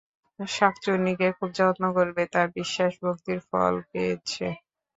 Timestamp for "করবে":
1.97-2.23